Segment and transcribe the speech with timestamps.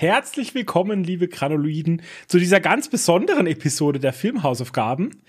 [0.00, 5.20] Herzlich willkommen, liebe Granuloiden, zu dieser ganz besonderen Episode der Filmhausaufgaben.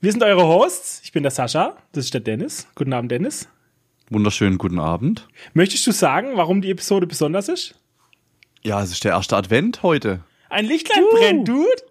[0.00, 1.00] Wir sind eure Hosts.
[1.02, 2.68] Ich bin der Sascha, das ist der Dennis.
[2.76, 3.48] Guten Abend, Dennis.
[4.10, 5.26] Wunderschönen guten Abend.
[5.54, 7.74] Möchtest du sagen, warum die Episode besonders ist?
[8.62, 10.20] Ja, es ist der erste Advent heute.
[10.50, 11.16] Ein Lichtlein uh.
[11.16, 11.82] brennt, Dude.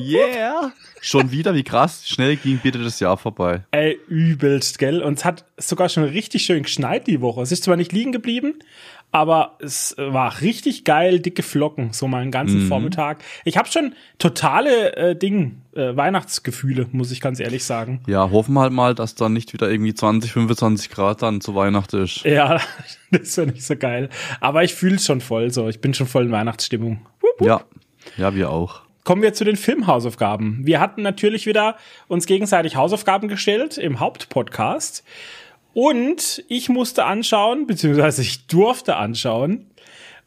[0.00, 0.72] Yeah.
[1.00, 2.06] Schon wieder, wie krass.
[2.06, 3.64] Schnell ging bitte das Jahr vorbei.
[3.70, 5.02] Ey, übelst, gell?
[5.02, 7.42] Und es hat sogar schon richtig schön geschneit die Woche.
[7.42, 8.58] Es ist zwar nicht liegen geblieben,
[9.12, 12.68] aber es war richtig geil, dicke Flocken, so mal einen ganzen mhm.
[12.68, 13.18] Vormittag.
[13.44, 18.00] Ich habe schon totale äh, Ding, äh, Weihnachtsgefühle, muss ich ganz ehrlich sagen.
[18.06, 21.54] Ja, hoffen wir halt mal, dass dann nicht wieder irgendwie 20, 25 Grad dann zu
[21.54, 22.24] Weihnachten ist.
[22.24, 22.60] Ja,
[23.10, 24.08] das wäre nicht so geil.
[24.40, 25.68] Aber ich fühle es schon voll so.
[25.68, 27.06] Ich bin schon voll in Weihnachtsstimmung.
[27.20, 27.48] Wupp, wupp.
[27.48, 27.64] Ja,
[28.16, 30.60] ja, wir auch kommen wir zu den Filmhausaufgaben.
[30.62, 35.02] Wir hatten natürlich wieder uns gegenseitig Hausaufgaben gestellt im Hauptpodcast.
[35.72, 39.66] Und ich musste anschauen, beziehungsweise ich durfte anschauen,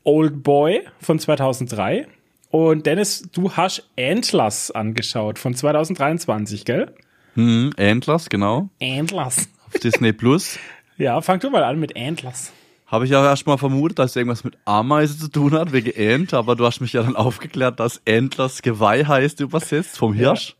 [0.03, 2.07] Old Boy von 2003.
[2.49, 6.93] Und Dennis, du hast Antlers angeschaut von 2023, gell?
[7.35, 8.69] Hm, Antlers, genau.
[8.81, 9.49] Antlers.
[9.67, 10.59] Auf Disney Plus.
[10.97, 12.53] ja, fang du mal an mit Antlers.
[12.85, 16.35] Habe ich auch erstmal vermutet, dass es irgendwas mit Ameise zu tun hat, wegen Ent,
[16.35, 20.49] aber du hast mich ja dann aufgeklärt, dass Entlers Geweih heißt übersetzt vom Hirsch.
[20.49, 20.55] Ja.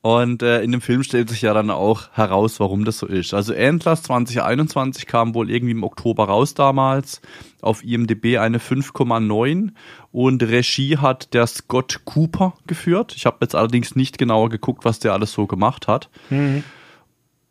[0.00, 3.34] Und äh, in dem Film stellt sich ja dann auch heraus, warum das so ist.
[3.34, 7.20] Also Antlers 2021 kam wohl irgendwie im Oktober raus damals.
[7.60, 9.72] Auf IMDb eine 5,9
[10.12, 13.14] und Regie hat der Scott Cooper geführt.
[13.16, 16.10] Ich habe jetzt allerdings nicht genauer geguckt, was der alles so gemacht hat.
[16.30, 16.62] Mhm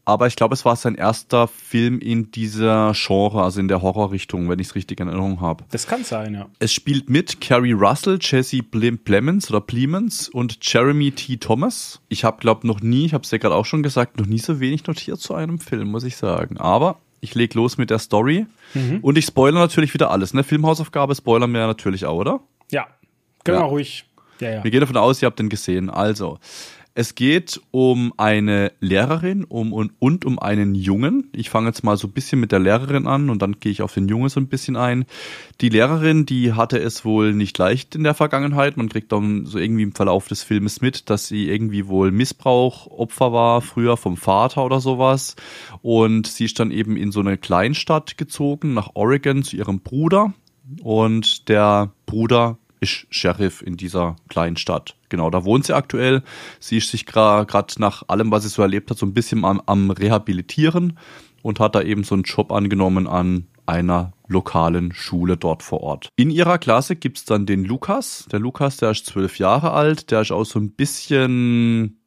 [0.08, 4.47] aber ich glaube, es war sein erster Film in dieser Genre, also in der Horrorrichtung,
[4.47, 5.66] wenn ich es richtig in Erinnerung habe.
[5.72, 6.47] Das kann sein, ja.
[6.59, 11.36] Es spielt mit Carrie Russell, Jesse Plemons oder Plemons und Jeremy T.
[11.36, 11.99] Thomas.
[12.08, 14.39] Ich habe, glaube noch nie, ich habe es ja gerade auch schon gesagt, noch nie
[14.39, 16.58] so wenig notiert zu einem Film, muss ich sagen.
[16.58, 18.45] Aber ich leg los mit der Story
[18.76, 18.99] mhm.
[19.02, 20.33] und ich spoilere natürlich wieder alles.
[20.33, 20.45] Ne?
[20.45, 22.39] Filmhausaufgabe spoilern wir natürlich auch, oder?
[22.71, 22.87] Ja,
[23.43, 23.65] genau, ja.
[23.65, 24.05] ruhig.
[24.39, 24.64] Ja, ja.
[24.64, 25.89] Wir gehen davon aus, ihr habt den gesehen.
[25.89, 26.39] Also,
[26.97, 31.30] es geht um eine Lehrerin um, und, und um einen Jungen.
[31.31, 33.83] Ich fange jetzt mal so ein bisschen mit der Lehrerin an und dann gehe ich
[33.83, 35.05] auf den Jungen so ein bisschen ein.
[35.61, 38.77] Die Lehrerin, die hatte es wohl nicht leicht in der Vergangenheit.
[38.77, 43.31] Man kriegt dann so irgendwie im Verlauf des Filmes mit, dass sie irgendwie wohl Missbrauchopfer
[43.31, 45.35] war, früher vom Vater oder sowas.
[45.83, 50.33] Und sie ist dann eben in so eine Kleinstadt gezogen, nach Oregon zu ihrem Bruder.
[50.81, 54.95] Und der Bruder ist Sheriff in dieser kleinen Stadt.
[55.10, 56.23] Genau, da wohnt sie aktuell.
[56.60, 59.61] Sie ist sich gerade nach allem, was sie so erlebt hat, so ein bisschen am,
[59.65, 60.98] am Rehabilitieren
[61.42, 66.10] und hat da eben so einen Job angenommen an einer lokalen Schule dort vor Ort.
[66.15, 68.26] In ihrer Klasse gibt's dann den Lukas.
[68.32, 71.99] Der Lukas, der ist zwölf Jahre alt, der ist auch so ein bisschen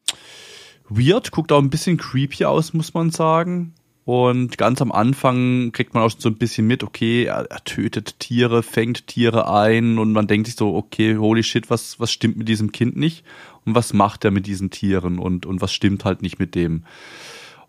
[0.89, 3.75] weird, guckt auch ein bisschen creepy aus, muss man sagen.
[4.11, 8.19] Und ganz am Anfang kriegt man auch so ein bisschen mit, okay, er, er, tötet
[8.19, 12.37] Tiere, fängt Tiere ein und man denkt sich so, okay, holy shit, was, was stimmt
[12.37, 13.25] mit diesem Kind nicht?
[13.65, 16.83] Und was macht er mit diesen Tieren und, und was stimmt halt nicht mit dem?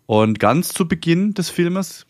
[0.06, 2.06] Und ganz zu Beginn des Filmes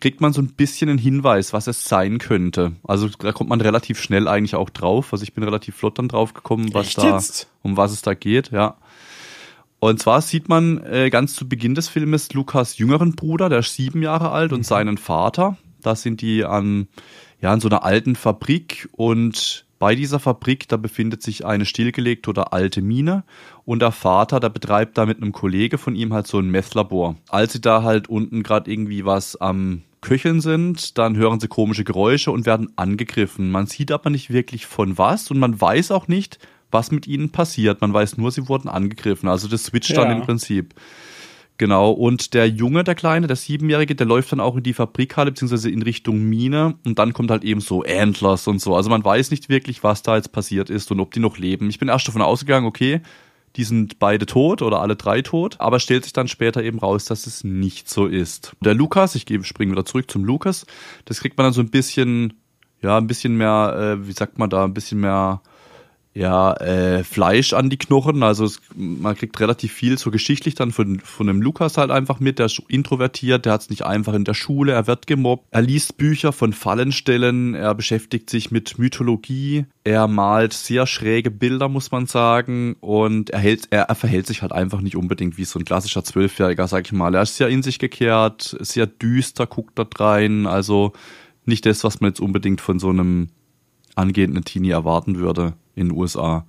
[0.00, 2.76] kriegt man so ein bisschen einen Hinweis, was es sein könnte.
[2.84, 5.12] Also da kommt man relativ schnell eigentlich auch drauf.
[5.12, 7.48] Also ich bin relativ flott dann drauf gekommen, was Echt da, jetzt?
[7.64, 8.76] um was es da geht, ja.
[9.78, 13.74] Und zwar sieht man äh, ganz zu Beginn des Filmes Lukas jüngeren Bruder, der ist
[13.74, 14.64] sieben Jahre alt, und mhm.
[14.64, 15.56] seinen Vater.
[15.82, 16.88] Da sind die an,
[17.40, 22.30] ja, an so einer alten Fabrik und bei dieser Fabrik, da befindet sich eine stillgelegte
[22.30, 23.24] oder alte Mine
[23.64, 27.16] und der Vater, der betreibt da mit einem Kollege von ihm halt so ein Messlabor.
[27.28, 31.84] Als sie da halt unten gerade irgendwie was am Köcheln sind, dann hören sie komische
[31.84, 33.50] Geräusche und werden angegriffen.
[33.50, 36.38] Man sieht aber nicht wirklich von was und man weiß auch nicht,
[36.70, 37.80] was mit ihnen passiert.
[37.80, 39.28] Man weiß nur, sie wurden angegriffen.
[39.28, 40.04] Also das switcht ja.
[40.04, 40.74] dann im Prinzip.
[41.58, 45.30] Genau, und der Junge, der Kleine, der Siebenjährige, der läuft dann auch in die Fabrikhalle,
[45.30, 48.76] beziehungsweise in Richtung Mine und dann kommt halt eben so Antlers und so.
[48.76, 51.70] Also man weiß nicht wirklich, was da jetzt passiert ist und ob die noch leben.
[51.70, 53.00] Ich bin erst davon ausgegangen, okay,
[53.56, 57.06] die sind beide tot oder alle drei tot, aber stellt sich dann später eben raus,
[57.06, 58.54] dass es nicht so ist.
[58.60, 60.66] Der Lukas, ich springe wieder zurück zum Lukas,
[61.06, 62.34] das kriegt man dann so ein bisschen,
[62.82, 65.40] ja, ein bisschen mehr, äh, wie sagt man da, ein bisschen mehr
[66.16, 68.22] ja, äh, Fleisch an die Knochen.
[68.22, 72.20] Also es, man kriegt relativ viel so geschichtlich dann von, von dem Lukas halt einfach
[72.20, 72.38] mit.
[72.38, 75.44] Der ist introvertiert, der hat es nicht einfach in der Schule, er wird gemobbt.
[75.50, 81.68] Er liest Bücher von Fallenstellen, er beschäftigt sich mit Mythologie, er malt sehr schräge Bilder,
[81.68, 82.76] muss man sagen.
[82.80, 86.02] Und er, hält, er, er verhält sich halt einfach nicht unbedingt wie so ein klassischer
[86.02, 87.14] Zwölfjähriger, sag ich mal.
[87.14, 90.46] Er ist sehr in sich gekehrt, sehr düster, guckt dort rein.
[90.46, 90.94] Also
[91.44, 93.28] nicht das, was man jetzt unbedingt von so einem
[93.96, 96.46] angehenden Teenie erwarten würde in den USA.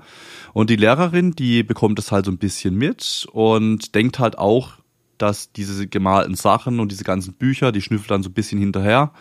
[0.53, 4.73] Und die Lehrerin, die bekommt es halt so ein bisschen mit und denkt halt auch,
[5.17, 9.11] dass diese gemalten Sachen und diese ganzen Bücher, die schnüffelt dann so ein bisschen hinterher,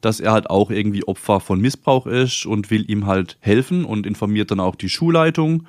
[0.00, 4.06] dass er halt auch irgendwie Opfer von Missbrauch ist und will ihm halt helfen und
[4.06, 5.66] informiert dann auch die Schulleitung.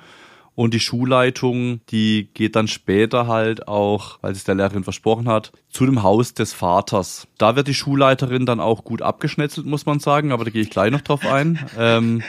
[0.56, 5.50] Und die Schulleitung, die geht dann später halt auch, weil es der Lehrerin versprochen hat,
[5.68, 7.26] zu dem Haus des Vaters.
[7.38, 10.70] Da wird die Schulleiterin dann auch gut abgeschnetzelt, muss man sagen, aber da gehe ich
[10.70, 11.58] gleich noch drauf ein.
[11.78, 12.22] ähm,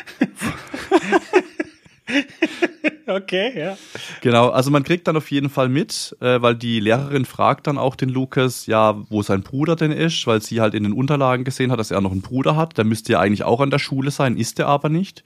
[3.06, 3.78] okay, ja.
[4.22, 7.78] Genau, also man kriegt dann auf jeden Fall mit, äh, weil die Lehrerin fragt dann
[7.78, 11.44] auch den Lukas, ja, wo sein Bruder denn ist, weil sie halt in den Unterlagen
[11.44, 12.80] gesehen hat, dass er noch einen Bruder hat.
[12.80, 15.24] Der müsste ja eigentlich auch an der Schule sein, ist er aber nicht.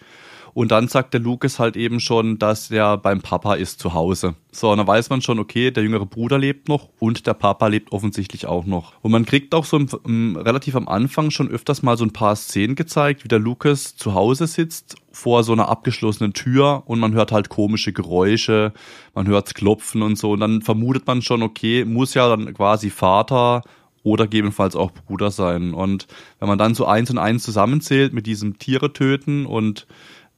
[0.53, 4.35] Und dann sagt der Lucas halt eben schon, dass er beim Papa ist zu Hause.
[4.51, 7.67] So, und dann weiß man schon, okay, der jüngere Bruder lebt noch und der Papa
[7.67, 8.93] lebt offensichtlich auch noch.
[9.01, 12.13] Und man kriegt auch so im, im, relativ am Anfang schon öfters mal so ein
[12.13, 16.99] paar Szenen gezeigt, wie der Lucas zu Hause sitzt vor so einer abgeschlossenen Tür und
[16.99, 18.73] man hört halt komische Geräusche,
[19.13, 20.31] man hört klopfen und so.
[20.31, 23.63] Und dann vermutet man schon, okay, muss ja dann quasi Vater
[24.03, 25.73] oder gegebenenfalls auch Bruder sein.
[25.73, 26.07] Und
[26.39, 29.87] wenn man dann so eins und eins zusammenzählt mit diesem Tiere töten und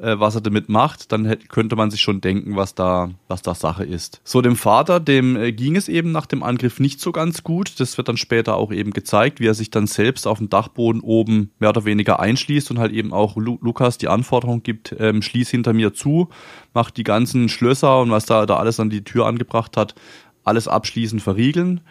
[0.02, 3.42] äh, was er damit macht, dann hätte, könnte man sich schon denken, was da, was
[3.42, 4.22] da Sache ist.
[4.24, 7.80] So, dem Vater, dem äh, ging es eben nach dem Angriff nicht so ganz gut.
[7.80, 11.02] Das wird dann später auch eben gezeigt, wie er sich dann selbst auf dem Dachboden
[11.02, 15.22] oben mehr oder weniger einschließt und halt eben auch Lu Lukas die Anforderung gibt, ähm,
[15.22, 16.30] schließ hinter mir zu,
[16.74, 19.96] macht die ganzen Schlösser und was da, da alles an die Tür angebracht hat,
[20.44, 21.82] alles abschließend verriegeln.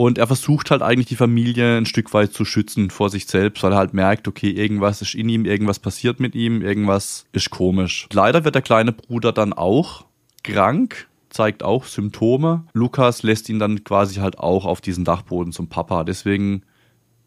[0.00, 3.62] Und er versucht halt eigentlich die Familie ein Stück weit zu schützen vor sich selbst,
[3.62, 7.50] weil er halt merkt, okay, irgendwas ist in ihm, irgendwas passiert mit ihm, irgendwas ist
[7.50, 8.08] komisch.
[8.10, 10.06] Leider wird der kleine Bruder dann auch
[10.42, 12.64] krank, zeigt auch Symptome.
[12.72, 16.02] Lukas lässt ihn dann quasi halt auch auf diesen Dachboden zum Papa.
[16.04, 16.62] Deswegen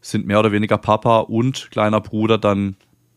[0.00, 2.74] sind mehr oder weniger Papa und kleiner Bruder dann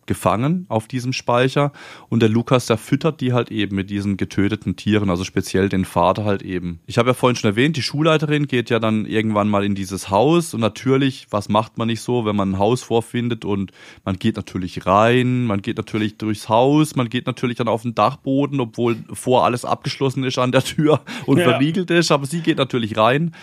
[0.08, 1.72] gefangen auf diesem Speicher
[2.10, 5.86] und der Lukas, der füttert die halt eben mit diesen getöteten Tieren, also speziell den
[5.86, 6.80] Vater halt eben.
[6.88, 10.10] Ich habe ja vorhin schon erwähnt, die Schulleiterin geht ja dann irgendwann mal in dieses
[10.10, 13.72] Haus und natürlich, was macht man nicht so, wenn man ein Haus vorfindet und
[14.04, 17.94] man geht natürlich rein, man geht natürlich durchs Haus, man geht natürlich dann auf den
[17.94, 21.44] Dachboden, obwohl vor alles abgeschlossen ist an der Tür und ja.
[21.44, 23.34] verriegelt ist, aber sie geht natürlich rein.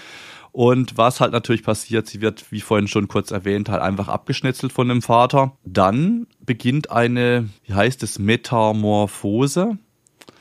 [0.55, 4.73] Und was halt natürlich passiert, sie wird, wie vorhin schon kurz erwähnt, halt einfach abgeschnetzelt
[4.73, 5.57] von dem Vater.
[5.65, 9.79] Dann beginnt eine, wie heißt es, Metamorphose.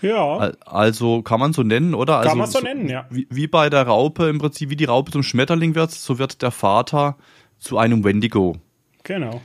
[0.04, 0.52] Ja.
[0.68, 2.22] Also kann man so nennen, oder?
[2.22, 3.08] Kann also, man so nennen, ja.
[3.10, 6.44] Wie, wie bei der Raupe im Prinzip, wie die Raupe zum Schmetterling wird, so wird
[6.44, 7.18] der Vater
[7.58, 8.58] zu einem Wendigo.
[9.02, 9.42] Genau.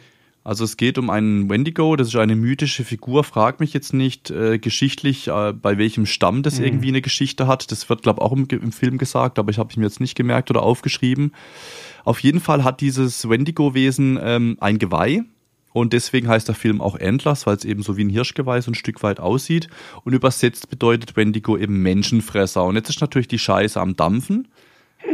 [0.49, 4.31] Also es geht um einen Wendigo, das ist eine mythische Figur, frag mich jetzt nicht
[4.31, 6.65] äh, geschichtlich, äh, bei welchem Stamm das mhm.
[6.65, 7.71] irgendwie eine Geschichte hat.
[7.71, 10.01] Das wird, glaube ich, auch im, im, Film gesagt, aber ich habe es mir jetzt
[10.01, 11.35] nicht gemerkt oder aufgeschrieben.
[12.03, 15.25] Auf jeden Fall hat dieses Wendigo-Wesen ähm, ein Geweih.
[15.75, 18.71] Und deswegen heißt der Film auch Endless, weil es eben so wie ein Hirschgeweih so
[18.71, 19.69] ein Stück weit aussieht.
[20.05, 22.65] Und übersetzt bedeutet Wendigo eben Menschenfresser.
[22.65, 24.49] Und jetzt ist natürlich die Scheiße am Dampfen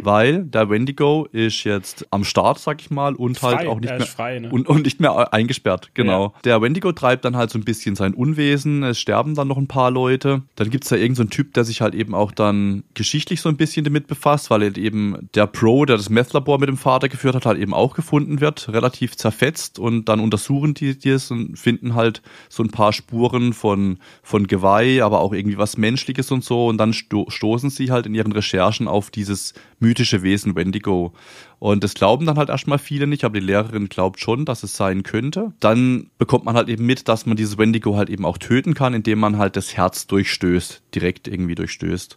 [0.02, 3.80] weil der Wendigo ist jetzt am Start, sag ich mal, und halt frei, halt auch
[3.80, 4.50] nicht mehr frei, ne?
[4.50, 6.26] und, und nicht mehr eingesperrt, genau.
[6.26, 6.40] Ja.
[6.44, 9.66] Der Wendigo treibt dann halt so ein bisschen sein Unwesen, es sterben dann noch ein
[9.66, 10.42] paar Leute.
[10.56, 13.56] Dann gibt's da irgendeinen so Typ, der sich halt eben auch dann geschichtlich so ein
[13.56, 17.34] bisschen damit befasst, weil halt eben der Pro, der das Meth-Labor mit dem Vater geführt
[17.34, 21.94] hat, halt eben auch gefunden wird, relativ zerfetzt und dann untersuchen die es und finden
[21.94, 26.66] halt so ein paar Spuren von, von Geweih, aber auch irgendwie was Menschliches und so
[26.66, 31.12] und dann sto stoßen sie halt in ihren Recherchen auf dieses mythische Wesen Wendigo.
[31.58, 34.76] Und das glauben dann halt erstmal viele nicht, aber die Lehrerin glaubt schon, dass es
[34.76, 35.52] sein könnte.
[35.60, 38.94] Dann bekommt man halt eben mit, dass man dieses Wendigo halt eben auch töten kann,
[38.94, 42.16] indem man halt das Herz durchstößt, direkt irgendwie durchstößt.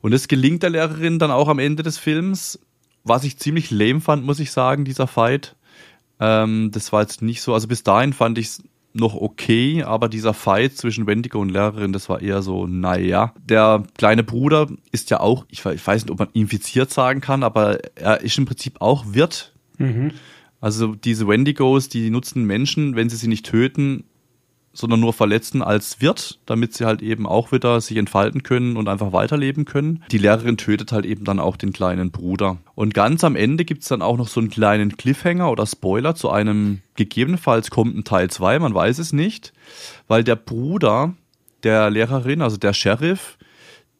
[0.00, 2.60] Und es gelingt der Lehrerin dann auch am Ende des Films,
[3.04, 5.56] was ich ziemlich lame fand, muss ich sagen, dieser Fight.
[6.20, 8.62] Ähm, das war jetzt nicht so, also bis dahin fand ich es
[8.94, 13.34] noch okay, aber dieser Fight zwischen Wendigo und Lehrerin, das war eher so, naja.
[13.44, 17.78] Der kleine Bruder ist ja auch, ich weiß nicht, ob man infiziert sagen kann, aber
[17.96, 19.52] er ist im Prinzip auch Wirt.
[19.78, 20.12] Mhm.
[20.60, 24.04] Also diese Wendigos, die nutzen Menschen, wenn sie sie nicht töten,
[24.74, 28.88] sondern nur verletzen als Wirt, damit sie halt eben auch wieder sich entfalten können und
[28.88, 30.02] einfach weiterleben können.
[30.10, 32.58] Die Lehrerin tötet halt eben dann auch den kleinen Bruder.
[32.74, 36.30] Und ganz am Ende gibt's dann auch noch so einen kleinen Cliffhanger oder Spoiler zu
[36.30, 39.52] einem, gegebenenfalls kommt ein Teil 2, man weiß es nicht,
[40.08, 41.14] weil der Bruder
[41.62, 43.38] der Lehrerin, also der Sheriff,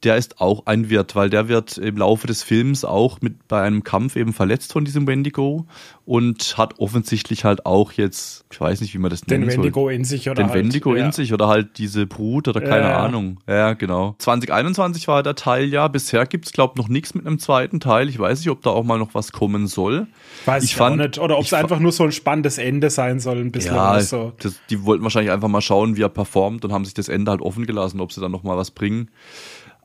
[0.05, 3.63] der ist auch ein Wirt, weil der wird im Laufe des Films auch mit bei
[3.63, 5.67] einem Kampf eben verletzt von diesem Wendigo
[6.05, 9.45] und hat offensichtlich halt auch jetzt, ich weiß nicht, wie man das nennt.
[9.45, 11.07] Den Wendigo soll, in sich oder Den halt, Wendigo ja.
[11.07, 12.99] in sich oder halt diese Brut oder keine ja.
[12.99, 13.39] Ahnung.
[13.49, 14.15] Ja, genau.
[14.19, 18.09] 2021 war der Teil ja, bisher gibt's glaube noch nichts mit einem zweiten Teil.
[18.09, 20.07] Ich weiß nicht, ob da auch mal noch was kommen soll.
[20.45, 21.19] Weiß ich, ich fand, nicht.
[21.19, 24.33] Oder ob es einfach nur so ein spannendes Ende sein soll, ein bisschen ja, so.
[24.41, 27.31] Das, die wollten wahrscheinlich einfach mal schauen, wie er performt und haben sich das Ende
[27.31, 29.09] halt offen gelassen, ob sie dann noch mal was bringen.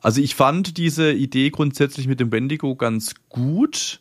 [0.02, 4.00] Also ich fand diese Idee grundsätzlich mit dem Wendigo ganz gut.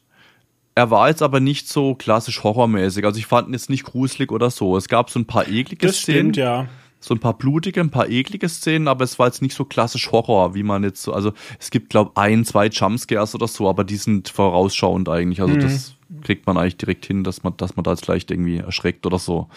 [0.75, 3.03] er war jetzt aber nicht so klassisch horrormäßig.
[3.05, 4.77] Also ich fand ihn jetzt nicht gruselig oder so.
[4.77, 6.19] Es gab so ein paar eklige Das Szenen.
[6.19, 6.67] stimmt, ja.
[7.01, 10.11] So ein paar blutige, ein paar eklige Szenen, aber es war jetzt nicht so klassisch
[10.11, 13.83] Horror, wie man jetzt so, also es gibt, glaube ein, zwei Jumpscares oder so, aber
[13.85, 15.41] die sind vorausschauend eigentlich.
[15.41, 18.57] Also das kriegt man eigentlich direkt hin, dass man, dass man da jetzt vielleicht irgendwie
[18.57, 19.47] erschreckt oder so.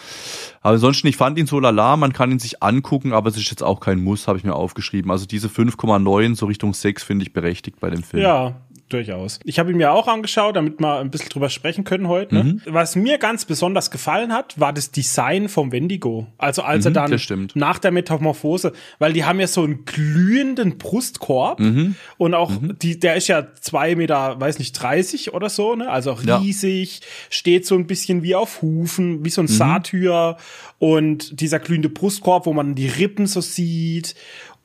[0.61, 3.49] Aber ansonsten, ich fand ihn so lala, man kann ihn sich angucken, aber es ist
[3.49, 5.11] jetzt auch kein Muss, habe ich mir aufgeschrieben.
[5.11, 8.23] Also diese 5,9 so Richtung 6 finde ich berechtigt bei dem Film.
[8.23, 8.55] Ja,
[8.93, 9.39] durchaus.
[9.43, 12.35] Ich habe ihn mir auch angeschaut, damit wir ein bisschen drüber sprechen können heute.
[12.35, 12.43] Ne?
[12.43, 12.61] Mhm.
[12.67, 16.27] Was mir ganz besonders gefallen hat, war das Design vom Wendigo.
[16.37, 17.55] Also als er Mhm, dann das stimmt.
[17.55, 21.95] nach der Metamorphose, weil die haben ja so einen glühenden Brustkorb Mhm.
[22.17, 25.89] und auch die, der ist ja zwei Meter, weiß nicht, 30 oder so, ne?
[25.89, 26.37] Also auch Ja.
[26.37, 29.45] riesig, steht so ein bisschen wie auf Hufen, wie so Mhm.
[29.45, 30.37] ein Satyr
[30.79, 34.15] und dieser glühende Brustkorb, wo man die Rippen so sieht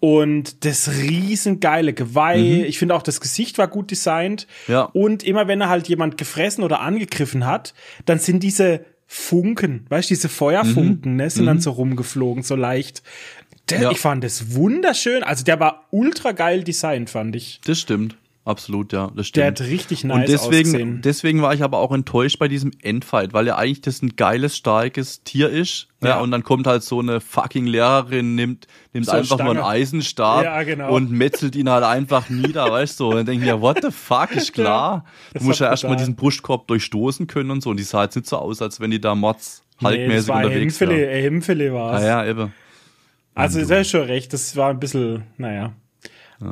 [0.00, 2.64] und das riesengeile Geweih.
[2.66, 4.46] Ich finde auch das Gesicht war gut designt.
[4.66, 4.72] Mhm.
[4.72, 4.82] Ja.
[4.82, 7.74] Und immer wenn er halt jemand gefressen oder angegriffen hat,
[8.04, 13.02] dann sind diese Funken, weißt du, diese Feuerfunken, ne, sind dann so rumgeflogen, so leicht.
[13.70, 13.84] Der, Mhm.
[13.84, 13.90] Ja.
[13.90, 15.22] Ich fand das wunderschön.
[15.22, 17.60] Also der war ultra geil designt, fand ich.
[17.64, 18.16] Das stimmt.
[18.48, 19.46] Absolut, ja, das Der stimmt.
[19.46, 21.02] hat richtig nice und deswegen, ausgesehen.
[21.02, 24.56] deswegen war ich aber auch enttäuscht bei diesem Endfight, weil ja eigentlich das ein geiles,
[24.56, 25.88] starkes Tier ist.
[26.02, 26.08] Ja.
[26.10, 26.20] Ja.
[26.20, 29.68] und dann kommt halt so eine fucking Lehrerin, nimmt, nimmt So einfach nur einen Stange.
[29.68, 30.94] Eisenstab Ja, genau.
[30.94, 33.08] und metzelt ihn halt einfach nieder, weißt du.
[33.10, 35.04] Und dann denke ich mir, what the fuck, ist klar.
[35.34, 37.68] das du musst ja erstmal diesen Brustkorb durchstoßen können und so.
[37.68, 40.44] Und die sah jetzt nicht so aus, als wenn die da Mods Nee, haltmäßig ein
[40.46, 41.10] unterwegs Hemmfilet, wäre.
[41.16, 42.52] ein Hemmfilet war Ah, ja, eben.
[43.34, 45.74] Also, ist ja schon recht, das war ein bisschen, naja.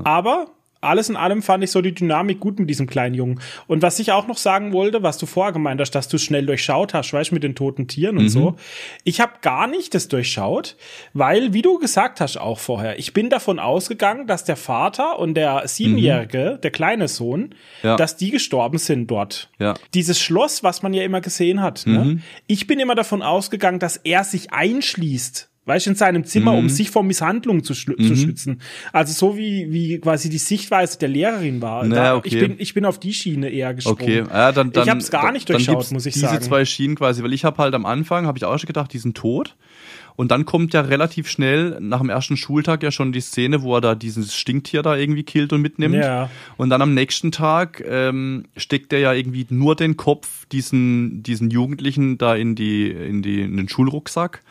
[0.05, 0.49] Aber
[0.81, 3.41] alles in allem fand ich so die Dynamik gut mit diesem kleinen Jungen.
[3.67, 6.47] Und was ich auch noch sagen wollte, was du vorher gemeint hast, dass du schnell
[6.47, 8.57] durchschaut hast, weißt du, mit den toten Tieren und so.
[9.05, 10.77] Ich habe gar nicht das durchschaut,
[11.13, 15.35] weil, wie du gesagt hast auch vorher, ich bin davon ausgegangen, dass der Vater und
[15.35, 17.97] der Siebenjährige, der kleine Sohn, Ja.
[17.97, 19.51] dass die gestorben sind dort.
[19.59, 19.75] Ja.
[19.95, 21.87] Dieses Schloss, was man ja immer gesehen hat.
[21.87, 22.21] Ne?
[22.47, 25.49] Ich bin immer davon ausgegangen, dass er sich einschließt.
[25.67, 26.59] Weißt du, in seinem Zimmer, Mhm.
[26.59, 28.61] um sich vor Misshandlungen zu, schl- zu schützen.
[28.93, 31.85] Also so wie, wie quasi die Sichtweise der Lehrerin war.
[31.85, 32.29] Na, da, okay.
[32.29, 34.01] ich, bin, ich bin auf die Schiene eher gesprungen.
[34.01, 36.27] Okay, ja, dann, dann ich habe es gar nicht dann durchschaut, gibt's muss ich diese
[36.27, 36.41] sagen.
[36.43, 38.99] zwei Schienen quasi, weil ich habe halt am Anfang, habe ich auch schon gedacht, die
[38.99, 39.57] sind tot.
[40.15, 43.75] Und dann kommt ja relativ schnell nach dem ersten Schultag ja schon die Szene, wo
[43.75, 45.97] er da dieses Stinktier da irgendwie killt und mitnimmt.
[45.97, 46.31] Ja.
[46.57, 51.51] Und dann am nächsten Tag ähm, steckt er ja irgendwie nur den Kopf diesen, diesen
[51.51, 54.43] Jugendlichen da in die, in die, in den Schulrucksack.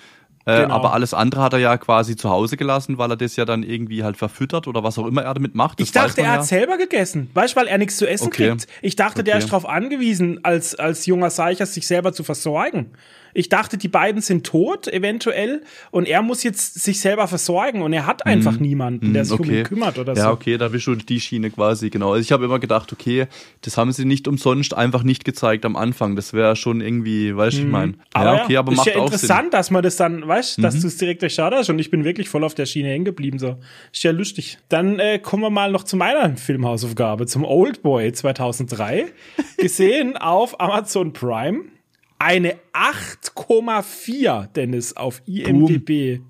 [0.46, 0.76] Äh, Genau.
[0.76, 3.64] Aber alles andere hat er ja quasi zu Hause gelassen, weil er das ja dann
[3.64, 5.80] irgendwie halt verfüttert oder was auch immer er damit macht.
[5.80, 6.34] Das Ich dachte, er ja.
[6.34, 7.30] hat selber gegessen.
[7.34, 8.50] Weißt du, weil er nichts zu essen Okay.
[8.50, 8.68] kriegt.
[8.84, 9.44] Ich dachte, der Okay.
[9.44, 12.92] ist darauf angewiesen, als, als junger Seicher sich selber zu versorgen.
[13.38, 15.62] Ich dachte, die beiden sind tot, eventuell,
[15.92, 19.52] und er muss jetzt sich selber versorgen und er hat einfach niemanden, der sich um
[19.52, 20.30] ihn kümmert oder ja, so.
[20.30, 22.14] okay, da bist du die Schiene quasi, genau.
[22.14, 23.28] Also ich habe immer gedacht, okay,
[23.62, 26.16] das haben sie nicht umsonst einfach nicht gezeigt am Anfang.
[26.16, 27.96] Das wäre schon irgendwie, weißt du, ich meine.
[28.16, 29.46] Ja, okay, aber ist macht ja auch interessant, Sinn.
[29.48, 29.52] Mhm.
[29.52, 32.30] dass man das dann, weißt, dass du es direkt durchschaut hast und ich bin wirklich
[32.30, 33.58] voll auf der Schiene hängen geblieben, so.
[33.92, 34.60] Ist ja lustig.
[34.70, 39.08] Dann äh, kommen wir mal noch zu meiner Filmhausaufgabe, zum Oldboy 2003,
[39.58, 41.75] gesehen auf Amazon Prime.
[42.18, 46.22] Eine 8,4, Dennis, auf IMDb.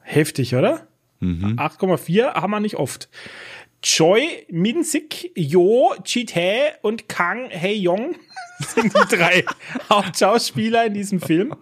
[0.00, 0.86] Heftig, oder?
[1.20, 1.56] Mhm.
[1.58, 3.08] 8,4 haben wir nicht oft.
[3.82, 8.16] Choi Min-sik, Jo Chi-tae und Kang Hae-yong
[8.60, 9.44] sind die drei
[9.90, 11.54] Hauptschauspieler in diesem Film.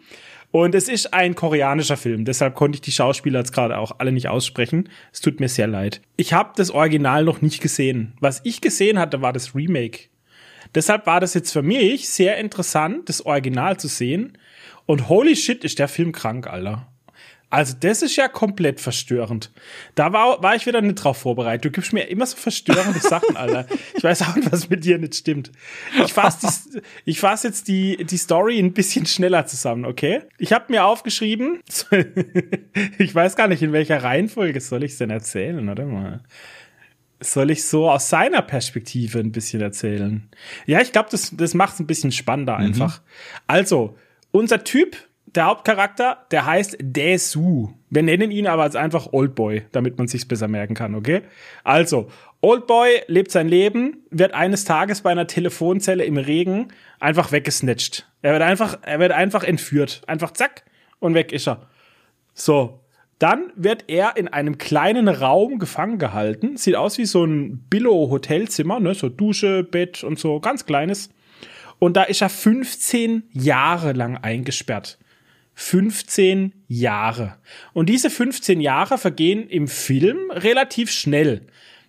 [0.53, 4.13] Und es ist ein koreanischer Film, deshalb konnte ich die Schauspieler jetzt gerade auch alle
[4.13, 4.91] nicht aussprechen.
[5.11, 6.03] Es tut mir sehr leid.
[6.17, 8.13] Ich habe das Original noch nicht gesehen.
[8.21, 10.11] Was ich gesehen hatte, war das Remake.
[10.75, 14.39] Deshalb war das jetzt für mich sehr interessant, das Original zu sehen.
[14.87, 16.87] Und holy shit, ist der Film krank, Alter.
[17.53, 19.53] Also, das ist ja komplett verstörend.
[19.95, 21.67] Da war, war ich wieder nicht drauf vorbereitet.
[21.67, 23.67] Du gibst mir immer so verstörende Sachen, Alter.
[23.95, 25.53] Ich weiß auch was mit dir nicht stimmt.
[26.03, 30.23] Ich fasse ich fass jetzt die, die Story ein bisschen schneller zusammen, okay?
[30.39, 31.61] Ich habe mir aufgeschrieben,
[32.99, 36.23] ich weiß gar nicht, in welcher Reihenfolge soll ich es denn erzählen, oder mal?
[37.23, 40.29] Soll ich so aus seiner Perspektive ein bisschen erzählen?
[40.67, 43.01] Ja, ich glaube, das, das macht es ein bisschen spannender einfach.
[43.47, 43.97] Also,
[44.31, 47.71] unser Typ, der Hauptcharakter, der heißt Daesu.
[47.91, 51.23] Wir nennen ihn aber als einfach Oldboy, damit man sich's besser merken kann, okay?
[51.65, 52.11] Also,
[52.41, 58.09] Oldboy lebt sein Leben, wird eines Tages bei einer Telefonzelle im Regen einfach weggesnatcht.
[58.21, 60.03] Er wird einfach, er wird einfach entführt.
[60.07, 60.65] Einfach zack
[60.99, 61.69] und weg ist er.
[62.35, 62.82] So.
[63.23, 66.57] Dann wird er in einem kleinen Raum gefangen gehalten.
[66.57, 68.95] Sieht aus wie so ein Billo-Hotelzimmer, ne?
[68.95, 71.09] So Dusche, Bett und so, ganz kleines.
[71.79, 74.99] Und da ist er 15 Jahre lang eingesperrt.
[75.55, 77.37] 15 Jahre.
[77.73, 81.47] Und diese 15 Jahre vergehen im Film relativ schnell,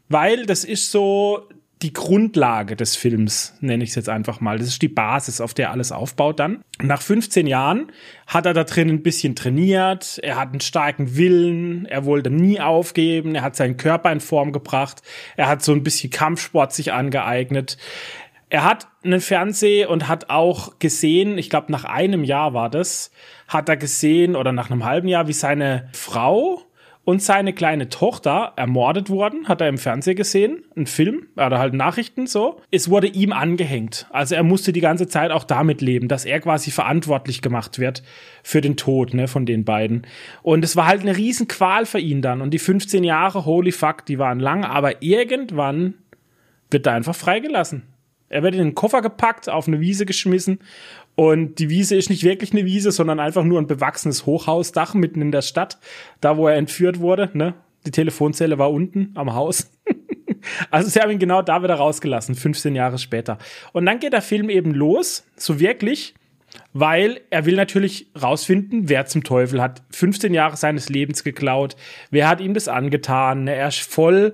[0.10, 1.50] weil das ist so
[1.84, 4.58] die Grundlage des Films, nenne ich es jetzt einfach mal.
[4.58, 6.62] Das ist die Basis, auf der alles aufbaut dann.
[6.82, 7.92] Nach 15 Jahren
[8.26, 12.60] hat er da drin ein bisschen trainiert, er hat einen starken Willen, er wollte nie
[12.60, 15.02] aufgeben, er hat seinen Körper in Form gebracht,
[15.36, 17.78] er hat so ein bisschen Kampfsport sich angeeignet.
[18.50, 23.12] Er hat einen Fernseh und hat auch gesehen, ich glaube nach einem Jahr war das,
[23.48, 26.62] hat er gesehen oder nach einem halben Jahr, wie seine Frau
[27.06, 31.74] und seine kleine Tochter ermordet wurden, hat er im Fernsehen gesehen, ein Film, oder halt
[31.74, 32.62] Nachrichten so.
[32.72, 34.08] Es wurde ihm angehängt.
[34.10, 38.04] Also er musste die ganze Zeit auch damit leben, dass er quasi verantwortlich gemacht wird
[38.42, 40.08] für den Tod ne, von den beiden.
[40.44, 42.42] Und es war halt eine riesen Qual für ihn dann.
[42.42, 45.96] Und die 15 Jahre, holy fuck, die waren lang, aber irgendwann
[46.72, 47.84] wird er einfach freigelassen.
[48.34, 50.60] Er wird in den Koffer gepackt, auf eine Wiese geschmissen
[51.16, 55.22] und die Wiese ist nicht wirklich eine Wiese, sondern einfach nur ein bewachsenes Hochhausdach mitten
[55.22, 55.78] in der Stadt,
[56.22, 57.30] da wo er entführt wurde.
[57.34, 57.54] Ne?
[57.86, 59.72] Die Telefonzelle war unten am Haus.
[60.72, 63.38] also sie haben ihn genau da wieder rausgelassen, 15 Jahre später.
[63.74, 66.16] Und dann geht der Film eben los, so wirklich,
[66.74, 71.76] weil er will natürlich rausfinden, wer zum Teufel hat 15 Jahre seines Lebens geklaut,
[72.10, 73.48] wer hat ihm das angetan.
[73.48, 74.34] Er ist voll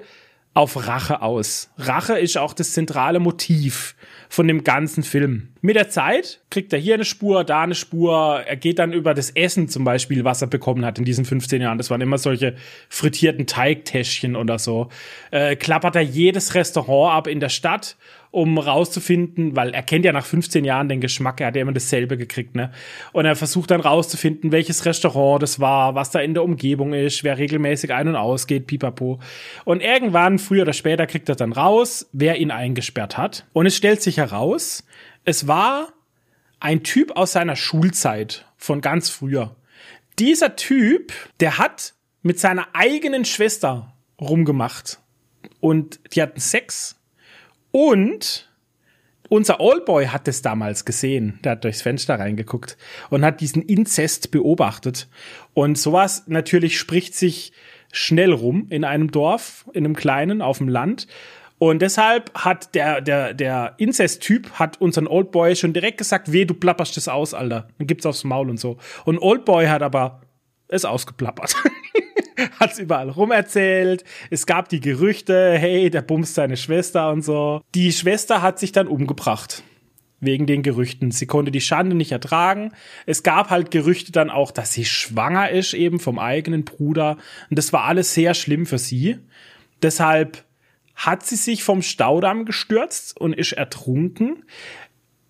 [0.60, 1.70] auf Rache aus.
[1.78, 3.96] Rache ist auch das zentrale Motiv
[4.28, 5.54] von dem ganzen Film.
[5.62, 8.44] Mit der Zeit kriegt er hier eine Spur, da eine Spur.
[8.46, 11.62] Er geht dann über das Essen zum Beispiel, was er bekommen hat in diesen 15
[11.62, 11.78] Jahren.
[11.78, 12.56] Das waren immer solche
[12.89, 14.89] frittierten Teigtäschchen oder so.
[15.32, 17.96] Äh, klappert er jedes Restaurant ab in der Stadt
[18.31, 21.71] um rauszufinden, weil er kennt ja nach 15 Jahren den Geschmack, er hat ja immer
[21.71, 22.71] dasselbe gekriegt, ne?
[23.12, 27.24] Und er versucht dann rauszufinden, welches Restaurant das war, was da in der Umgebung ist,
[27.24, 29.19] wer regelmäßig ein- und ausgeht, pipapo.
[29.65, 33.45] Und irgendwann, früher oder später, kriegt er dann raus, wer ihn eingesperrt hat.
[33.53, 34.86] Und es stellt sich heraus,
[35.25, 35.93] es war
[36.59, 39.55] ein Typ aus seiner Schulzeit von ganz früher.
[40.19, 44.99] Dieser Typ, der hat mit seiner eigenen Schwester rumgemacht.
[45.62, 46.98] Und die hatten Sex
[47.71, 48.49] und
[49.29, 51.39] unser Oldboy hat es damals gesehen.
[51.43, 52.77] Der hat durchs Fenster reingeguckt
[53.12, 55.08] und hat diesen Inzest beobachtet.
[55.53, 57.53] Und sowas natürlich spricht sich
[57.91, 61.08] schnell rum in einem Dorf, in einem kleinen, auf dem Land.
[61.60, 66.53] Und deshalb hat der, der, der Inzest-Typ hat unseren Oldboy schon direkt gesagt, weh, du
[66.53, 67.67] plapperst das aus, Alter.
[67.77, 68.77] Dann gibt's aufs Maul und so.
[69.05, 70.21] Und Oldboy hat aber
[70.69, 71.55] es ausgeplappert.
[72.60, 74.04] hat es überall rumerzählt.
[74.30, 77.62] Es gab die Gerüchte, hey, der bumst seine Schwester und so.
[77.75, 79.63] Die Schwester hat sich dann umgebracht.
[80.21, 81.12] Wegen den Gerüchten.
[81.12, 82.73] Sie konnte die Schande nicht ertragen.
[83.06, 87.17] Es gab halt Gerüchte dann auch, dass sie schwanger ist, eben vom eigenen Bruder.
[87.49, 89.19] Und das war alles sehr schlimm für sie.
[89.82, 90.43] Deshalb
[90.95, 94.43] hat sie sich vom Staudamm gestürzt und ist ertrunken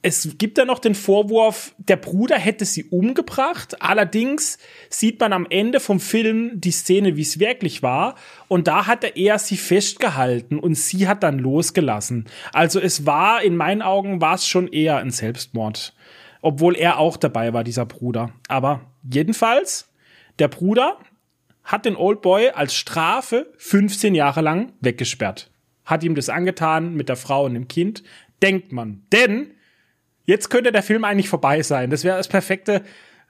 [0.02, 3.82] es gibt da noch den Vorwurf, der Bruder hätte sie umgebracht.
[3.82, 4.58] Allerdings
[4.90, 8.16] sieht man am Ende vom Film die Szene, wie es wirklich war.
[8.48, 12.26] Und da hat er sie festgehalten und sie hat dann losgelassen.
[12.54, 15.94] Also es war, in meinen Augen, war es schon eher ein Selbstmord.
[16.42, 18.32] Obwohl er auch dabei war, dieser Bruder.
[18.48, 19.90] Aber jedenfalls,
[20.40, 20.98] der Bruder
[21.66, 25.52] hat den Old Boy als Strafe 15 Jahre lang weggesperrt.
[25.84, 28.04] Hat ihm das angetan mit der Frau und dem Kind.
[28.42, 29.04] Denkt man.
[29.12, 29.56] Denn
[30.30, 31.90] Jetzt könnte der Film eigentlich vorbei sein.
[31.90, 32.84] Das wäre das perfekte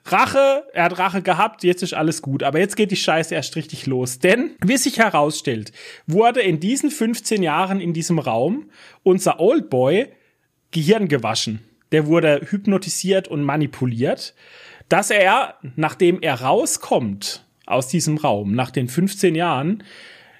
[0.04, 0.64] Rache.
[0.74, 2.42] Er hat Rache gehabt, jetzt ist alles gut.
[2.42, 4.18] Aber jetzt geht die Scheiße erst richtig los.
[4.18, 5.72] Denn, wie sich herausstellt,
[6.06, 8.68] wurde in diesen 15 Jahren in diesem Raum
[9.02, 10.08] unser Oldboy
[10.72, 11.60] Gehirn gewaschen.
[11.90, 14.34] Der wurde hypnotisiert und manipuliert,
[14.90, 19.84] dass er, nachdem er rauskommt aus diesem Raum, nach den 15 Jahren,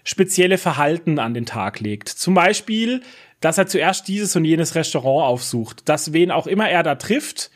[0.04, 2.10] spezielle Verhalten an den Tag legt.
[2.10, 3.00] Zum Beispiel
[3.40, 7.50] dass er zuerst dieses und jenes Restaurant aufsucht, dass wen auch immer er da trifft,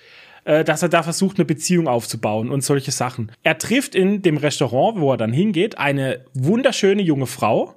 [0.44, 3.33] äh, dass er da versucht, eine Beziehung aufzubauen und solche Sachen.
[3.42, 7.75] Er trifft in dem Restaurant, wo er dann hingeht, eine wunderschöne junge Frau,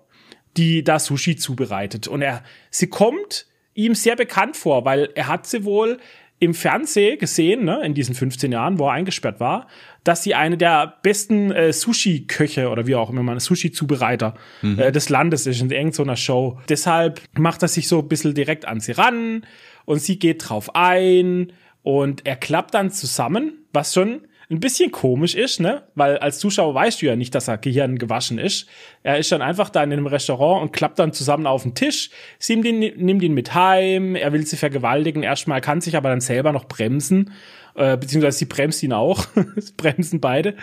[0.56, 2.08] die da Sushi zubereitet.
[2.08, 6.00] Und er, sie kommt ihm sehr bekannt vor, weil er hat sie wohl
[6.40, 9.68] im Fernsehen gesehen, ne, in diesen 15 Jahren, wo er eingesperrt war,
[10.04, 14.80] dass sie eine der besten äh, Sushi-Köche oder wie auch immer man Sushi-Zubereiter mhm.
[14.80, 16.60] äh, des Landes ist in irgendeiner Show.
[16.70, 19.46] Deshalb macht er sich so ein bisschen direkt an sie ran
[19.86, 25.36] und sie geht drauf ein und er klappt dann zusammen, was schon ein bisschen komisch
[25.36, 25.84] ist, ne?
[25.96, 28.68] Weil als Zuschauer weißt du ja nicht, dass er Gehirn gewaschen ist.
[29.04, 32.12] Er ist dann einfach da in einem Restaurant und klappt dann zusammen auf den Tisch.
[32.40, 35.24] Sie nimmt ihn, nimmt ihn mit heim, er will sie vergewaltigen.
[35.24, 37.34] Erstmal kann sich aber dann selber noch bremsen,
[37.76, 39.26] äh, beziehungsweise sie bremst ihn auch.
[39.78, 40.56] bremsen beide.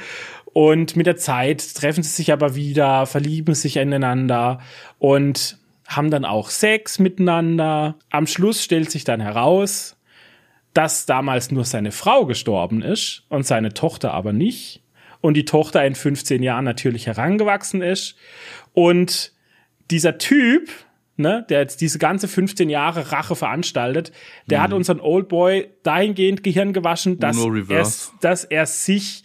[0.54, 4.60] Und mit der Zeit treffen sie sich aber wieder, verlieben sich ineinander
[4.98, 7.96] und haben dann auch Sex miteinander.
[8.10, 9.96] Am Schluss stellt sich dann heraus,
[10.74, 14.82] dass damals nur seine Frau gestorben ist und seine Tochter aber nicht.
[15.20, 18.16] Und die Tochter in 15 Jahren natürlich herangewachsen ist.
[18.74, 19.32] Und
[19.90, 20.68] dieser Typ,
[21.16, 24.12] ne, der jetzt diese ganze 15 Jahre Rache veranstaltet,
[24.46, 27.38] der hat unseren Oldboy dahingehend Gehirn gewaschen, dass
[27.70, 27.86] er,
[28.20, 29.23] dass er sich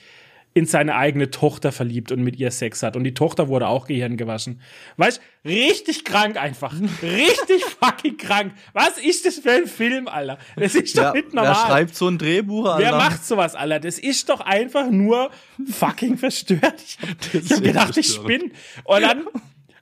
[0.54, 2.96] in seine eigene Tochter verliebt und mit ihr Sex hat.
[2.96, 4.62] Und die Tochter wurde auch Gehirn gewaschen.
[4.98, 6.74] Weißt richtig krank einfach.
[7.02, 8.54] Richtig fucking krank.
[8.74, 10.38] Was ist das für ein Film, Alter?
[10.56, 11.56] Das ist doch Ja, nicht wer normal.
[11.68, 12.84] schreibt so ein Drehbuch, Alter?
[12.84, 13.80] Wer macht sowas, Alter?
[13.80, 15.30] Das ist doch einfach nur
[15.72, 16.76] fucking verstört.
[16.86, 18.44] Ich hab, ich hab gedacht, ich verstörend.
[18.44, 18.52] spinne.
[18.86, 19.26] Und dann,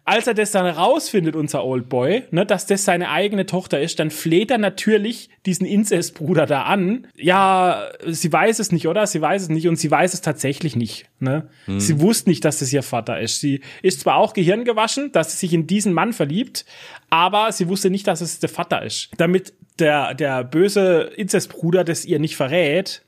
[0.08, 4.00] als er das dann rausfindet, unser Old Boy, ne, dass das seine eigene Tochter ist,
[4.00, 7.08] dann fleht er natürlich diesen Inzestbruder da an.
[7.18, 9.06] Ja, sie weiß es nicht, oder?
[9.06, 11.08] Sie weiß es nicht und sie weiß es tatsächlich nicht.
[11.20, 11.50] Ne?
[11.78, 13.42] Sie wusste nicht, dass das ihr Vater ist.
[13.42, 16.66] Sie ist zwar auch Gehirn gewaschen, dass sie sich in diesen Mann verliebt,
[17.10, 19.10] aber sie wusste nicht, dass es der Vater ist.
[19.18, 23.04] Damit der, der böse Inzestbruder das ihr nicht verrät,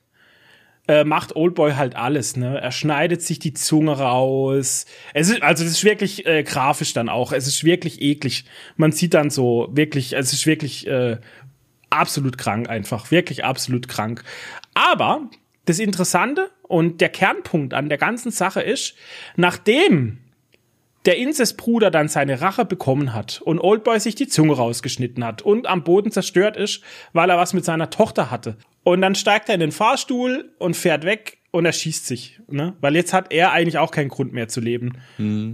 [0.89, 2.59] äh, macht Oldboy halt alles, ne?
[2.59, 4.87] Er schneidet sich die Zunge raus.
[5.13, 7.31] Es ist, also das ist wirklich äh, grafisch dann auch.
[7.31, 8.45] Es ist wirklich eklig.
[8.75, 11.17] Man sieht dann so wirklich, es ist wirklich äh,
[11.91, 13.11] absolut krank einfach.
[13.11, 14.23] Wirklich absolut krank.
[14.73, 15.29] Aber
[15.65, 18.95] das Interessante und der Kernpunkt an der ganzen Sache ist,
[19.35, 20.17] nachdem
[21.05, 25.67] der Inzestbruder dann seine Rache bekommen hat und Oldboy sich die Zunge rausgeschnitten hat und
[25.67, 26.81] am Boden zerstört ist,
[27.13, 28.57] weil er was mit seiner Tochter hatte.
[28.83, 32.75] Und dann steigt er in den Fahrstuhl und fährt weg und erschießt sich, ne?
[32.79, 34.93] Weil jetzt hat er eigentlich auch keinen Grund mehr zu leben.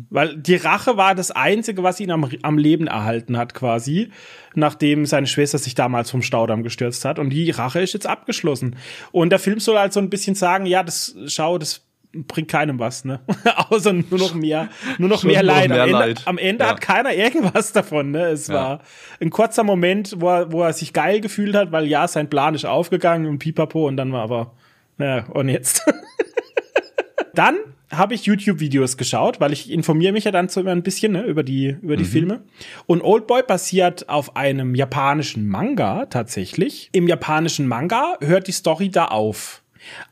[0.09, 4.09] Weil die Rache war das Einzige, was ihn am, am Leben erhalten hat, quasi,
[4.55, 7.17] nachdem seine Schwester sich damals vom Staudamm gestürzt hat.
[7.17, 8.75] Und die Rache ist jetzt abgeschlossen.
[9.11, 11.85] Und der Film soll halt so ein bisschen sagen, ja, das, schau, das
[12.23, 13.19] bringt keinem was, ne?
[13.69, 15.69] Außer nur noch mehr, nur noch mehr noch Leid.
[15.69, 16.21] mehr am Ende, Leid.
[16.25, 16.69] am Ende Ja.
[16.71, 18.25] hat keiner irgendwas davon, ne?
[18.27, 18.53] Es Ja.
[18.53, 18.79] war
[19.19, 22.55] ein kurzer Moment, wo er, wo er sich geil gefühlt hat, weil ja, sein Plan
[22.55, 24.53] ist aufgegangen und pipapo und dann war aber,
[24.97, 25.83] naja, und jetzt.
[27.33, 27.55] dann
[27.91, 31.23] habe ich YouTube-Videos geschaut, weil ich informiere mich ja dann so immer ein bisschen ne,
[31.23, 32.41] über die, über die Filme.
[32.87, 36.89] Und Oldboy basiert auf einem japanischen Manga tatsächlich.
[36.93, 39.61] Im japanischen Manga hört die Story da auf.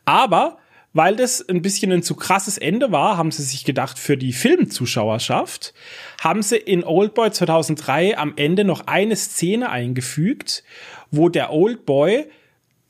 [0.06, 0.58] Aber
[0.94, 4.32] weil das ein bisschen ein zu krasses Ende war, haben sie sich gedacht, für die
[4.32, 5.74] Filmzuschauerschaft
[6.22, 10.64] haben sie in Oldboy 2003 am Ende noch eine Szene eingefügt,
[11.10, 12.26] wo der Oldboy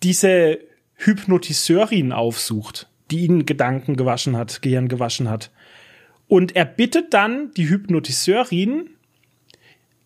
[0.03, 0.59] diese
[0.95, 5.51] Hypnotiseurin aufsucht, die ihn Gedanken gewaschen hat, Gehirn gewaschen hat.
[6.27, 8.89] Und er bittet dann die Hypnotiseurin,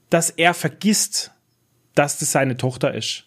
[0.09, 1.31] dass er vergisst,
[1.95, 3.25] dass das seine Tochter ist.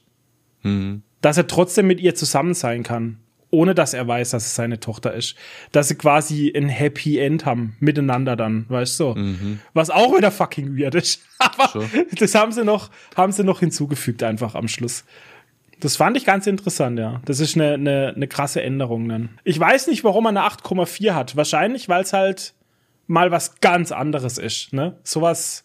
[1.20, 3.18] Dass er trotzdem mit ihr zusammen sein kann,
[3.50, 5.34] ohne dass er weiß, dass es seine Tochter ist.
[5.72, 9.14] Dass sie quasi ein Happy End haben, miteinander dann, weißt du?
[9.74, 11.20] Was auch wieder fucking weird ist.
[11.38, 11.88] Aber Sure.
[12.18, 15.04] das haben sie noch, haben sie noch hinzugefügt einfach am Schluss.
[15.80, 17.22] Das fand ich ganz interessant, ja.
[17.24, 19.30] Das ist eine, eine, eine krasse Änderung dann.
[19.44, 21.36] Ich weiß nicht, warum er eine 8,4 hat.
[21.36, 22.52] Wahrscheinlich, weil es halt
[23.06, 24.98] mal was ganz anderes ist, ne?
[25.02, 25.64] Sowas.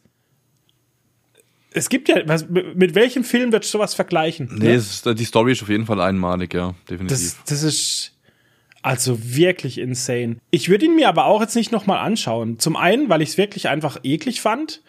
[1.75, 4.49] Es gibt ja, was, mit welchem Film wird sowas vergleichen?
[4.51, 4.73] Nee, ne?
[4.75, 7.09] ist, die Story ist auf jeden Fall einmalig, ja, definitiv.
[7.17, 8.13] Das, das ist
[8.81, 10.37] also wirklich insane.
[10.51, 12.59] Ich würde ihn mir aber auch jetzt nicht nochmal anschauen.
[12.59, 14.81] Zum einen, weil ich es wirklich einfach eklig fand.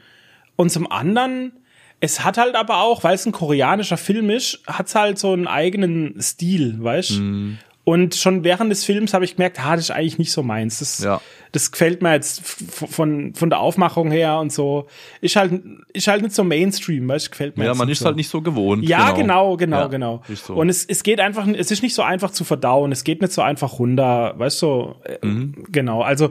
[0.54, 1.52] Und zum anderen,
[1.98, 5.32] es hat halt aber auch, weil es ein koreanischer Film ist, hat es halt so
[5.32, 7.58] einen eigenen Stil, weißt Mhm.
[7.88, 10.80] Und schon während des Films habe ich gemerkt, ha, das ist eigentlich nicht so meins.
[10.80, 11.20] Das, Ja.
[11.52, 14.88] das gefällt mir jetzt von, von der Aufmachung her und so.
[15.20, 18.06] Ist halt, ist halt nicht so Mainstream, weißt gefällt mir ja, man ist so.
[18.06, 18.82] halt nicht so gewohnt.
[18.88, 20.22] Ja, genau, genau, Ja, genau.
[20.34, 20.54] so.
[20.54, 23.32] Und es, es geht einfach, es ist nicht so einfach zu verdauen, es geht nicht
[23.32, 25.66] so einfach runter, weißt du, äh, Mhm.
[25.70, 26.02] genau.
[26.02, 26.30] Also,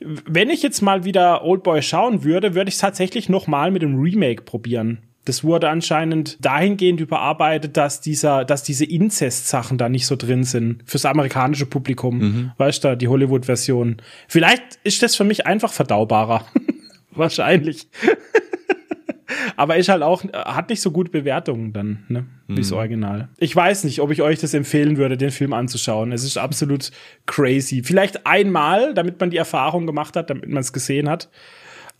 [0.00, 3.82] wenn ich jetzt mal wieder Oldboy schauen würde, würde ich es tatsächlich noch mal mit
[3.82, 4.98] dem Remake probieren.
[5.24, 10.82] Das wurde anscheinend dahingehend überarbeitet, dass dieser, dass diese Inzest-Sachen da nicht so drin sind
[10.84, 12.18] fürs amerikanische Publikum.
[12.18, 12.52] Mhm.
[12.58, 13.96] Weißt du, die Hollywood-Version.
[14.28, 16.44] Vielleicht ist das für mich einfach verdaubarer.
[17.10, 17.88] Wahrscheinlich.
[19.56, 22.26] Aber ist halt auch, hat nicht so gute Bewertungen dann, ne?
[22.46, 23.28] Wie das Original.
[23.38, 26.12] Ich weiß nicht, ob ich euch das empfehlen würde, den Film anzuschauen.
[26.12, 26.90] Es ist absolut
[27.26, 27.82] crazy.
[27.82, 31.30] Vielleicht einmal, damit man die Erfahrung gemacht hat, damit man es gesehen hat.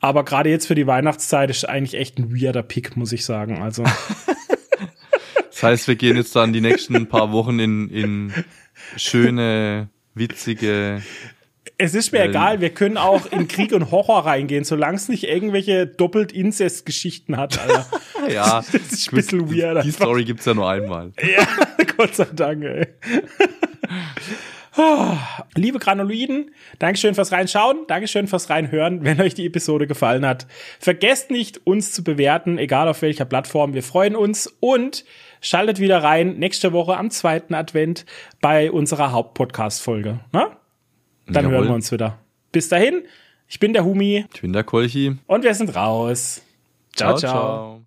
[0.04, 3.62] Aber gerade jetzt für die Weihnachtszeit ist eigentlich echt ein weirder Pick, muss ich sagen.
[3.62, 3.84] Also,
[5.50, 8.34] Das heißt, wir gehen jetzt dann die nächsten paar Wochen in, in
[8.98, 11.00] schöne, witzige.
[11.78, 12.30] es ist mir Ähm.
[12.30, 17.38] egal, wir können auch in Krieg und Horror reingehen, solange es nicht irgendwelche doppelt Inzest-Geschichten
[17.38, 17.86] hat, Alter.
[18.30, 20.04] Ja, Das ist ein bisschen weird Die einfach.
[20.06, 21.12] Story gibt's ja nur einmal.
[21.22, 21.46] Ja,
[21.96, 22.86] Gott sei Dank, ey.
[25.54, 30.46] Liebe Granuloiden, Dankeschön fürs Reinschauen, Dankeschön fürs Reinhören, wenn euch die Episode gefallen hat.
[30.80, 33.72] Vergesst nicht, uns zu bewerten, egal auf welcher Plattform.
[33.74, 35.04] Wir freuen uns und
[35.40, 38.04] schaltet wieder rein nächste Woche am zweiten Advent
[38.40, 40.20] bei unserer Hauptpodcast-Folge.
[40.32, 40.56] Na?
[41.26, 41.52] Dann Jawohl.
[41.58, 42.18] hören wir uns wieder.
[42.50, 43.02] Bis dahin,
[43.46, 45.16] ich bin der Humi Ich bin der Kolchi.
[45.26, 46.42] und wir sind raus.
[46.96, 47.16] ciao.
[47.16, 47.30] ciao.
[47.32, 47.83] ciao.